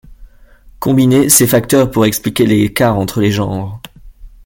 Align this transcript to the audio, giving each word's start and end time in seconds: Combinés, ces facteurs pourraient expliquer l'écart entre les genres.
Combinés, 0.79 1.29
ces 1.29 1.45
facteurs 1.45 1.91
pourraient 1.91 2.07
expliquer 2.07 2.47
l'écart 2.47 2.97
entre 2.97 3.21
les 3.21 3.29
genres. 3.31 3.79